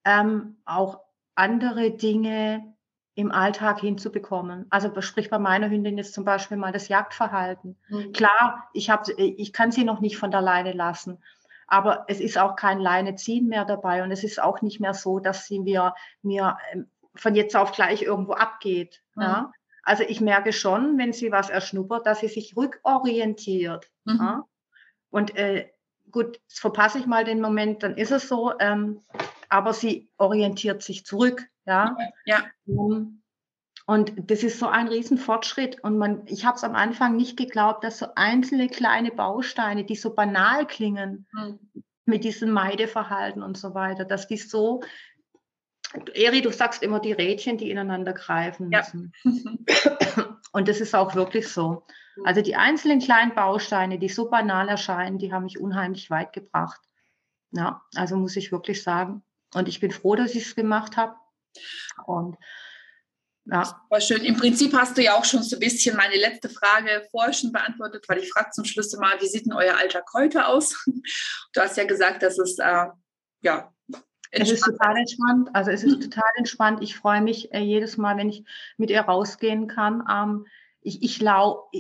ähm, 0.05 0.59
auch 0.67 1.01
andere 1.35 1.91
Dinge 1.91 2.75
im 3.15 3.31
Alltag 3.31 3.81
hinzubekommen. 3.81 4.67
Also 4.71 5.01
sprich 5.01 5.31
bei 5.31 5.39
meiner 5.39 5.71
Hündin 5.71 5.99
jetzt 5.99 6.15
zum 6.15 6.25
Beispiel 6.25 6.57
mal 6.57 6.73
das 6.73 6.89
Jagdverhalten. 6.89 7.77
Mhm. 7.89 8.13
Klar, 8.13 8.69
ich, 8.73 8.91
hab, 8.91 9.09
ich 9.17 9.53
kann 9.53 9.71
sie 9.71 9.85
noch 9.85 10.01
nicht 10.01 10.17
von 10.17 10.31
der 10.31 10.41
Leine 10.41 10.73
lassen, 10.73 11.19
aber 11.67 12.05
es 12.09 12.21
ist 12.21 12.39
auch 12.39 12.57
kein 12.57 12.81
Leineziehen 12.81 13.47
mehr 13.47 13.65
dabei 13.65 14.03
und 14.03 14.11
es 14.11 14.25
ist 14.25 14.43
auch 14.43 14.63
nicht 14.63 14.81
mehr 14.81 14.95
so, 14.95 15.21
dass 15.21 15.47
sie 15.47 15.61
mir, 15.61 15.95
mir 16.23 16.59
ähm, 16.73 16.89
von 17.15 17.35
jetzt 17.37 17.55
auf 17.55 17.73
gleich 17.73 18.03
irgendwo 18.03 18.33
abgeht. 18.33 19.03
Mhm. 19.15 19.23
Ja? 19.23 19.53
Also 19.85 20.03
ich 20.03 20.21
merke 20.21 20.53
schon, 20.53 20.99
wenn 20.99 21.13
sie 21.13 21.31
was 21.31 21.51
erschnuppert, 21.51 22.07
dass 22.07 22.21
sie 22.21 22.29
sich 22.29 22.57
rückorientiert. 22.57 23.91
Mhm. 24.05 24.19
Ja? 24.19 24.45
Und 25.11 25.37
äh, 25.37 25.71
gut, 26.11 26.41
jetzt 26.49 26.61
verpasse 26.61 26.99
ich 26.99 27.07
mal 27.07 27.25
den 27.25 27.41
Moment, 27.41 27.85
dann 27.85 27.97
ist 27.97 28.11
es 28.11 28.29
so, 28.29 28.53
ähm, 28.59 29.01
aber 29.49 29.73
sie 29.73 30.11
orientiert 30.17 30.83
sich 30.83 31.05
zurück. 31.05 31.47
Ja. 31.67 31.97
ja. 32.27 32.45
Ähm, 32.67 33.23
und 33.87 34.13
das 34.31 34.43
ist 34.43 34.59
so 34.59 34.67
ein 34.67 34.89
Riesenfortschritt. 34.89 35.83
Und 35.83 35.99
man, 35.99 36.23
ich 36.27 36.45
habe 36.45 36.57
es 36.57 36.65
am 36.65 36.75
Anfang 36.75 37.17
nicht 37.17 37.37
geglaubt, 37.37 37.85
dass 37.85 37.99
so 37.99 38.07
einzelne 38.17 38.69
kleine 38.69 39.11
Bausteine, 39.11 39.85
die 39.85 39.97
so 39.97 40.15
banal 40.15 40.67
klingen, 40.67 41.27
mhm. 41.33 41.59
mit 42.07 42.25
diesem 42.25 42.51
Meideverhalten 42.51 43.43
und 43.43 43.59
so 43.59 43.75
weiter, 43.75 44.05
dass 44.05 44.27
die 44.27 44.39
so, 44.39 44.83
Eri, 46.15 46.41
du 46.41 46.51
sagst 46.51 46.83
immer 46.83 46.99
die 46.99 47.13
Rädchen, 47.13 47.59
die 47.59 47.71
ineinander 47.71 48.15
greifen 48.15 48.71
müssen. 48.71 49.13
Ja. 49.25 50.39
und 50.53 50.69
das 50.69 50.81
ist 50.81 50.95
auch 50.95 51.15
wirklich 51.15 51.49
so. 51.49 51.85
Also 52.25 52.43
die 52.43 52.57
einzelnen 52.57 53.01
kleinen 53.01 53.35
Bausteine, 53.35 53.99
die 53.99 54.09
so 54.09 54.31
banal 54.31 54.69
erscheinen, 54.69 55.19
die 55.19 55.33
haben 55.33 55.45
mich 55.45 55.61
unheimlich 55.61 56.11
weit 56.11 56.33
gebracht. 56.33 56.81
Ja, 57.51 57.83
also 57.95 58.17
muss 58.17 58.37
ich 58.37 58.51
wirklich 58.51 58.83
sagen. 58.83 59.23
Und 59.55 59.69
ich 59.69 59.81
bin 59.81 59.91
froh, 59.91 60.15
dass 60.17 60.35
ich 60.35 60.47
es 60.47 60.55
gemacht 60.55 60.97
habe. 60.97 61.17
Und 62.07 62.37
ja. 63.47 63.81
War 63.91 64.01
schön. 64.01 64.25
Im 64.25 64.37
Prinzip 64.37 64.73
hast 64.73 64.97
du 64.97 65.03
ja 65.03 65.15
auch 65.15 65.25
schon 65.25 65.43
so 65.43 65.57
ein 65.57 65.61
bisschen 65.61 65.97
meine 65.97 66.17
letzte 66.17 66.49
Frage 66.49 67.07
vorher 67.11 67.35
schon 67.35 67.53
beantwortet, 67.53 68.05
weil 68.09 68.19
ich 68.19 68.31
frage 68.31 68.51
zum 68.53 68.65
Schluss 68.65 68.95
immer, 68.95 69.13
wie 69.21 69.27
sieht 69.27 69.45
denn 69.45 69.53
euer 69.53 69.77
Alltag 69.77 70.05
heute 70.15 70.47
aus? 70.47 70.75
Du 71.53 71.61
hast 71.61 71.77
ja 71.77 71.85
gesagt, 71.85 72.23
dass 72.23 72.39
es 72.39 72.59
äh, 72.59 72.87
ja 73.43 73.75
es 74.37 74.51
ist 74.51 74.65
total 74.65 74.97
entspannt. 74.97 75.51
Also 75.53 75.71
es 75.71 75.85
ist 75.85 76.03
total 76.03 76.31
entspannt. 76.37 76.83
Ich 76.83 76.97
freue 76.97 77.21
mich 77.21 77.53
äh, 77.53 77.61
jedes 77.61 77.97
Mal, 77.97 78.17
wenn 78.17 78.29
ich 78.29 78.45
mit 78.77 78.91
ihr 78.91 79.03
rausgehen 79.03 79.69
kann. 79.69 80.03
Ähm, 80.11 80.47
ich, 80.81 81.03
ich, 81.03 81.21
lau, 81.21 81.71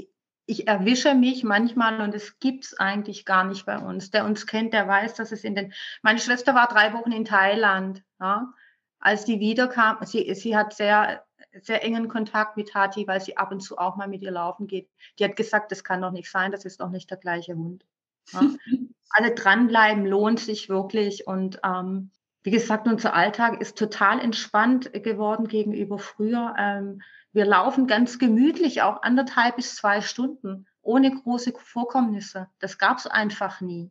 ich, 0.46 0.68
erwische 0.68 1.14
mich 1.14 1.44
manchmal 1.44 2.00
und 2.00 2.14
es 2.14 2.38
gibt 2.38 2.64
es 2.64 2.78
eigentlich 2.78 3.24
gar 3.24 3.44
nicht 3.44 3.64
bei 3.66 3.78
uns. 3.78 4.10
Der 4.10 4.24
uns 4.24 4.46
kennt, 4.46 4.72
der 4.72 4.86
weiß, 4.86 5.14
dass 5.14 5.32
es 5.32 5.44
in 5.44 5.54
den. 5.54 5.72
Meine 6.02 6.18
Schwester 6.18 6.54
war 6.54 6.68
drei 6.68 6.92
Wochen 6.92 7.12
in 7.12 7.24
Thailand. 7.24 8.02
Ja? 8.20 8.52
Als 8.98 9.24
die 9.24 9.40
wiederkam, 9.40 9.98
sie, 10.04 10.34
sie 10.34 10.56
hat 10.56 10.74
sehr, 10.74 11.24
sehr 11.62 11.82
engen 11.82 12.08
Kontakt 12.08 12.56
mit 12.56 12.74
Hati, 12.74 13.06
weil 13.06 13.20
sie 13.20 13.36
ab 13.36 13.52
und 13.52 13.60
zu 13.60 13.78
auch 13.78 13.96
mal 13.96 14.08
mit 14.08 14.22
ihr 14.22 14.30
laufen 14.30 14.66
geht. 14.66 14.90
Die 15.18 15.24
hat 15.24 15.36
gesagt, 15.36 15.70
das 15.72 15.84
kann 15.84 16.02
doch 16.02 16.10
nicht 16.10 16.30
sein, 16.30 16.52
das 16.52 16.64
ist 16.64 16.80
doch 16.80 16.90
nicht 16.90 17.10
der 17.10 17.18
gleiche 17.18 17.54
Hund. 17.54 17.84
Ja? 18.32 18.40
Alle 19.10 19.34
dranbleiben 19.34 20.06
lohnt 20.06 20.40
sich 20.40 20.68
wirklich 20.68 21.26
und 21.26 21.60
ähm, 21.64 22.10
wie 22.42 22.50
gesagt, 22.50 22.86
unser 22.86 23.14
Alltag 23.14 23.60
ist 23.60 23.78
total 23.78 24.20
entspannt 24.20 24.92
geworden 24.92 25.46
gegenüber 25.46 25.98
früher. 25.98 26.54
Ähm, 26.58 27.00
wir 27.34 27.44
laufen 27.44 27.86
ganz 27.86 28.18
gemütlich 28.18 28.82
auch 28.82 29.02
anderthalb 29.02 29.56
bis 29.56 29.74
zwei 29.74 30.00
Stunden 30.00 30.66
ohne 30.82 31.10
große 31.10 31.52
Vorkommnisse. 31.58 32.48
Das 32.60 32.78
gab 32.78 32.98
es 32.98 33.06
einfach 33.06 33.60
nie. 33.60 33.90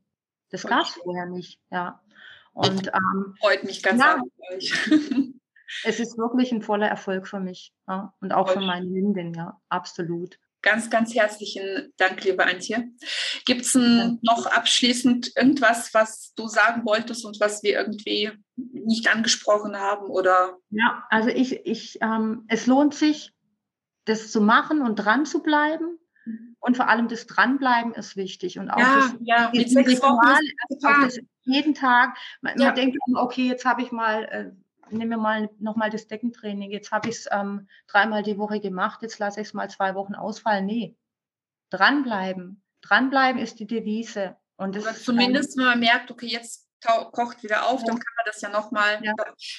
Das 0.49 0.63
gab 0.63 0.85
es 0.85 0.93
vorher 0.93 1.25
nicht, 1.25 1.59
ja. 1.69 2.01
Und 2.53 2.87
ähm, 2.93 3.35
freut 3.39 3.63
mich 3.63 3.83
ganz 3.83 4.01
ja, 4.01 4.21
Es 5.83 5.99
ist 5.99 6.17
wirklich 6.17 6.51
ein 6.51 6.61
voller 6.61 6.87
Erfolg 6.87 7.27
für 7.27 7.39
mich 7.39 7.73
ja? 7.87 8.13
und 8.21 8.31
auch 8.31 8.49
für 8.49 8.61
meine 8.61 8.87
Hündin, 8.87 9.33
ja, 9.33 9.59
absolut. 9.69 10.37
Ganz, 10.61 10.89
ganz 10.89 11.13
herzlichen 11.13 11.91
Dank, 11.97 12.23
liebe 12.23 12.45
Antje. 12.45 12.89
Gibt 13.45 13.63
es 13.63 13.75
noch 13.75 14.45
abschließend 14.45 15.33
irgendwas, 15.35 15.93
was 15.93 16.33
du 16.35 16.47
sagen 16.47 16.85
wolltest 16.85 17.25
und 17.25 17.37
was 17.41 17.63
wir 17.63 17.71
irgendwie 17.71 18.31
nicht 18.55 19.13
angesprochen 19.13 19.75
haben? 19.75 20.05
Oder? 20.05 20.57
Ja, 20.69 21.05
also 21.09 21.27
ich, 21.27 21.65
ich, 21.65 21.97
ähm, 22.01 22.45
es 22.47 22.65
lohnt 22.65 22.93
sich, 22.93 23.32
das 24.05 24.31
zu 24.31 24.41
machen 24.41 24.81
und 24.81 24.95
dran 24.95 25.25
zu 25.25 25.41
bleiben. 25.41 25.99
Mhm. 26.25 26.55
Und 26.59 26.77
vor 26.77 26.87
allem 26.87 27.07
das 27.07 27.27
Dranbleiben 27.27 27.93
ist 27.93 28.15
wichtig. 28.15 28.59
Und 28.59 28.69
auch 28.69 28.79
ja, 28.79 28.95
das, 28.95 29.15
ja, 29.21 29.51
sechs 29.53 30.01
Wochen 30.01 31.01
das 31.01 31.19
jeden 31.43 31.73
Tag. 31.73 32.17
Man, 32.41 32.57
ja. 32.57 32.67
man 32.67 32.75
denkt, 32.75 32.97
okay, 33.15 33.47
jetzt 33.47 33.65
habe 33.65 33.81
ich 33.81 33.91
mal 33.91 34.23
äh, 34.25 34.51
nehmen 34.93 35.11
wir 35.11 35.17
mal 35.17 35.49
nochmal 35.59 35.89
das 35.89 36.07
Deckentraining. 36.07 36.71
Jetzt 36.71 36.91
habe 36.91 37.09
ich 37.09 37.15
es 37.15 37.27
ähm, 37.31 37.67
dreimal 37.87 38.23
die 38.23 38.37
Woche 38.37 38.59
gemacht, 38.59 39.01
jetzt 39.01 39.19
lasse 39.19 39.41
ich 39.41 39.47
es 39.47 39.53
mal 39.53 39.69
zwei 39.69 39.95
Wochen 39.95 40.15
ausfallen. 40.15 40.65
Nee, 40.65 40.95
dranbleiben. 41.69 42.63
Dranbleiben 42.81 43.41
ist 43.41 43.59
die 43.59 43.67
Devise. 43.67 44.37
Und 44.55 44.75
das 44.75 44.83
Oder 44.83 44.95
zumindest, 44.95 45.57
wenn 45.57 45.65
man 45.65 45.79
merkt, 45.79 46.11
okay, 46.11 46.27
jetzt 46.27 46.62
kocht 46.83 47.43
wieder 47.43 47.67
auf, 47.67 47.81
ja. 47.81 47.87
dann 47.87 47.99
kann 47.99 48.13
man 48.17 48.25
das 48.25 48.41
ja 48.41 48.49
nochmal. 48.49 48.99
Ja. 49.03 49.13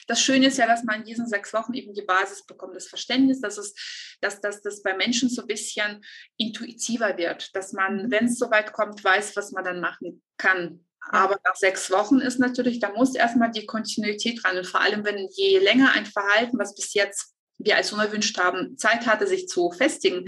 Das 0.07 0.21
Schöne 0.21 0.49
ist 0.49 0.59
ja, 0.59 0.67
dass 0.67 0.85
man 0.85 1.01
in 1.01 1.05
diesen 1.07 1.27
sechs 1.27 1.53
Wochen 1.53 1.75
eben 1.75 1.95
die 1.95 2.03
Basis 2.03 2.45
bekommt, 2.45 2.77
das 2.77 2.87
Verständnis, 2.87 3.41
dass 3.41 3.59
es, 3.59 3.75
dass, 4.21 4.41
dass 4.41 4.63
das 4.63 4.83
bei 4.83 4.95
Menschen 4.95 5.29
so 5.29 5.43
ein 5.43 5.49
bisschen 5.49 6.05
intuitiver 6.37 7.17
wird, 7.17 7.55
dass 7.55 7.73
man, 7.73 8.05
mhm. 8.05 8.11
wenn 8.11 8.27
es 8.27 8.39
soweit 8.39 8.73
kommt, 8.73 9.03
weiß, 9.03 9.37
was 9.37 9.53
man 9.53 9.65
dann 9.65 9.81
machen 9.81 10.23
kann. 10.37 10.85
Aber 11.11 11.39
nach 11.45 11.55
sechs 11.55 11.91
Wochen 11.91 12.19
ist 12.21 12.39
natürlich, 12.39 12.81
da 12.81 12.91
muss 12.93 13.15
erstmal 13.15 13.51
die 13.51 13.67
Kontinuität 13.67 14.43
ran. 14.45 14.57
Und 14.57 14.67
vor 14.67 14.81
allem, 14.81 15.05
wenn 15.05 15.29
je 15.33 15.59
länger 15.59 15.93
ein 15.93 16.07
Verhalten, 16.07 16.59
was 16.59 16.75
bis 16.75 16.95
jetzt 16.95 17.35
wir 17.59 17.77
als 17.77 17.93
unerwünscht 17.93 18.39
haben, 18.39 18.77
Zeit 18.79 19.07
hatte, 19.07 19.27
sich 19.27 19.47
zu 19.49 19.71
festigen, 19.71 20.25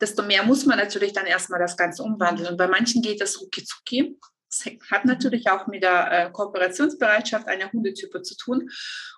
desto 0.00 0.22
mehr 0.22 0.42
muss 0.42 0.66
man 0.66 0.78
natürlich 0.78 1.12
dann 1.12 1.26
erstmal 1.26 1.60
das 1.60 1.76
Ganze 1.76 2.02
umwandeln. 2.02 2.48
Und 2.48 2.56
bei 2.56 2.66
manchen 2.66 3.02
geht 3.02 3.20
das 3.20 3.40
rucki 3.40 3.64
zucki. 3.64 4.18
Das 4.50 4.64
hat 4.90 5.04
natürlich 5.04 5.50
auch 5.50 5.66
mit 5.66 5.82
der 5.82 6.26
äh, 6.26 6.30
Kooperationsbereitschaft 6.30 7.46
einer 7.48 7.70
Hundetype 7.70 8.22
zu 8.22 8.36
tun. 8.36 8.70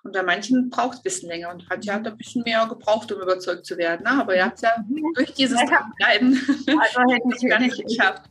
Und 0.03 0.13
bei 0.13 0.23
manchen 0.23 0.69
braucht 0.69 0.93
es 0.93 0.99
ein 0.99 1.03
bisschen 1.03 1.29
länger 1.29 1.51
und 1.51 1.69
hat 1.69 1.85
ja 1.85 1.95
ein 1.95 2.17
bisschen 2.17 2.43
mehr 2.43 2.65
gebraucht, 2.67 3.11
um 3.11 3.21
überzeugt 3.21 3.65
zu 3.65 3.77
werden. 3.77 4.03
Ne? 4.03 4.11
Aber 4.11 4.35
ihr 4.35 4.45
habt 4.45 4.61
ja 4.61 4.75
durch 5.15 5.33
dieses 5.33 5.59
Bleiben 5.97 6.39
also 6.67 7.01
hätte 7.11 7.29
ich, 7.35 7.49
gar 7.49 7.59
nicht 7.59 7.81
geschafft 7.83 8.23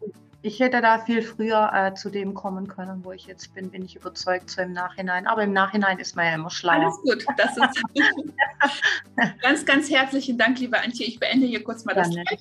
ich 0.43 0.59
hätte 0.59 0.81
da 0.81 0.99
viel 0.99 1.23
früher 1.23 1.71
äh, 1.75 1.95
zu 1.95 2.09
dem 2.09 2.35
kommen 2.35 2.67
können, 2.67 3.05
wo 3.05 3.13
ich 3.13 3.27
jetzt 3.27 3.55
bin, 3.55 3.71
bin 3.71 3.85
ich 3.85 3.97
überzeugt, 3.97 4.51
so 4.51 4.63
im 4.63 4.73
Nachhinein. 4.73 5.27
Aber 5.27 5.43
im 5.43 5.53
Nachhinein 5.53 5.99
ist 5.99 6.17
man 6.17 6.27
ja 6.27 6.35
immer 6.35 6.51
schlauer. 6.51 6.77
Alles 6.77 6.97
gut, 7.03 7.27
das 7.37 7.57
ist 7.57 7.83
ganz, 9.43 9.67
ganz 9.67 9.91
herzlichen 9.91 10.39
Dank, 10.39 10.59
liebe 10.59 10.81
Antje. 10.81 11.07
Ich 11.07 11.21
beende 11.21 11.47
hier 11.47 11.63
kurz 11.63 11.85
mal 11.85 11.95
Gerne. 11.95 12.25
das 12.31 12.41